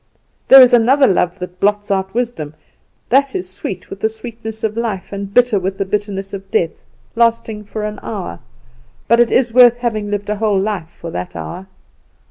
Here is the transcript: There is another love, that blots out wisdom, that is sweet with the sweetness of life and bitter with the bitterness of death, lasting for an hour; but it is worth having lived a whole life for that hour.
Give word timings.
There 0.47 0.63
is 0.63 0.73
another 0.73 1.05
love, 1.05 1.37
that 1.37 1.59
blots 1.59 1.91
out 1.91 2.15
wisdom, 2.15 2.55
that 3.09 3.35
is 3.35 3.47
sweet 3.47 3.91
with 3.91 3.99
the 3.99 4.09
sweetness 4.09 4.63
of 4.63 4.75
life 4.75 5.13
and 5.13 5.31
bitter 5.31 5.59
with 5.59 5.77
the 5.77 5.85
bitterness 5.85 6.33
of 6.33 6.49
death, 6.49 6.79
lasting 7.15 7.65
for 7.65 7.83
an 7.83 7.99
hour; 8.01 8.39
but 9.07 9.19
it 9.19 9.31
is 9.31 9.53
worth 9.53 9.77
having 9.77 10.09
lived 10.09 10.31
a 10.31 10.37
whole 10.37 10.59
life 10.59 10.89
for 10.89 11.11
that 11.11 11.35
hour. 11.35 11.67